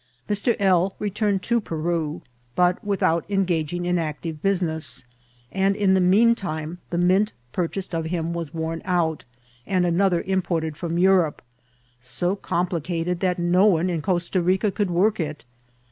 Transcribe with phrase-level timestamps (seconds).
[0.27, 0.55] Mr.
[0.59, 0.95] L.
[0.97, 2.23] returned to Peru,
[2.55, 5.05] but without en gEging in Ective business,
[5.51, 9.25] End in the mesn time the mint purchssed of him wss worn out.
[9.67, 11.43] End nnother im ported from Europe,
[11.99, 15.45] so compHcEted thEt no one in CostE RicE could work it.